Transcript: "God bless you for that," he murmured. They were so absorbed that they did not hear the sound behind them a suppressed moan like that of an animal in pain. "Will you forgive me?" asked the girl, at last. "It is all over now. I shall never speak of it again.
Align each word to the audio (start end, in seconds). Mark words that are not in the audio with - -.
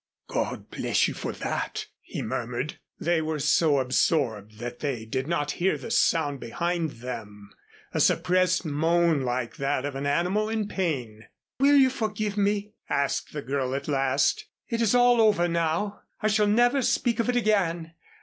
"God 0.27 0.71
bless 0.71 1.07
you 1.07 1.13
for 1.13 1.31
that," 1.31 1.85
he 2.01 2.23
murmured. 2.23 2.79
They 2.99 3.21
were 3.21 3.37
so 3.37 3.77
absorbed 3.77 4.57
that 4.57 4.79
they 4.79 5.05
did 5.05 5.27
not 5.27 5.51
hear 5.61 5.77
the 5.77 5.91
sound 5.91 6.39
behind 6.39 6.89
them 7.03 7.51
a 7.93 7.99
suppressed 7.99 8.65
moan 8.65 9.21
like 9.21 9.57
that 9.57 9.85
of 9.85 9.93
an 9.93 10.07
animal 10.07 10.49
in 10.49 10.67
pain. 10.67 11.27
"Will 11.59 11.75
you 11.77 11.91
forgive 11.91 12.35
me?" 12.35 12.73
asked 12.89 13.31
the 13.31 13.43
girl, 13.43 13.75
at 13.75 13.87
last. 13.87 14.47
"It 14.69 14.81
is 14.81 14.95
all 14.95 15.21
over 15.21 15.47
now. 15.47 16.01
I 16.19 16.29
shall 16.29 16.47
never 16.47 16.81
speak 16.81 17.19
of 17.19 17.29
it 17.29 17.35
again. 17.35 17.93